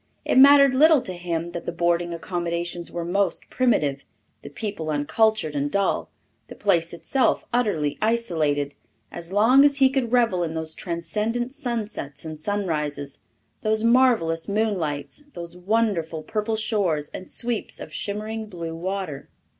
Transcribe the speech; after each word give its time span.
It 0.25 0.39
mattered 0.39 0.73
little 0.73 1.03
to 1.03 1.13
him 1.13 1.51
that 1.51 1.67
the 1.67 1.71
boarding 1.71 2.11
accommodations 2.11 2.89
were 2.91 3.05
most 3.05 3.51
primitive, 3.51 4.03
the 4.41 4.49
people 4.49 4.89
uncultured 4.89 5.53
and 5.55 5.69
dull, 5.69 6.09
the 6.47 6.55
place 6.55 6.91
itself 6.91 7.45
utterly 7.53 7.99
isolated, 8.01 8.73
as 9.11 9.31
long 9.31 9.63
as 9.63 9.77
he 9.77 9.91
could 9.91 10.11
revel 10.11 10.41
in 10.41 10.55
those 10.55 10.73
transcendent 10.73 11.51
sunsets 11.53 12.25
and 12.25 12.39
sunrises, 12.39 13.19
those 13.61 13.83
marvellous 13.83 14.49
moonlights, 14.49 15.21
those 15.33 15.55
wonderful 15.55 16.23
purple 16.23 16.55
shores 16.55 17.09
and 17.09 17.29
sweeps 17.29 17.79
of 17.79 17.93
shimmering 17.93 18.47
blue 18.47 18.75
water. 18.75 19.29